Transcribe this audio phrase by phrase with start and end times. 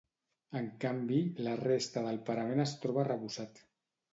[0.59, 1.19] En canvi,
[1.49, 3.63] la resta del parament es troba arrebossat.